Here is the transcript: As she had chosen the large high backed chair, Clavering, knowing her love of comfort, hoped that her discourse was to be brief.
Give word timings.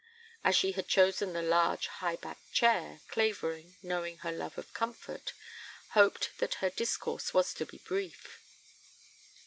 As 0.43 0.55
she 0.55 0.71
had 0.71 0.87
chosen 0.87 1.33
the 1.33 1.43
large 1.43 1.85
high 1.85 2.15
backed 2.15 2.51
chair, 2.53 3.01
Clavering, 3.09 3.75
knowing 3.83 4.17
her 4.17 4.31
love 4.31 4.57
of 4.57 4.73
comfort, 4.73 5.33
hoped 5.89 6.31
that 6.39 6.55
her 6.55 6.71
discourse 6.71 7.35
was 7.35 7.53
to 7.53 7.67
be 7.67 7.77
brief. 7.77 8.41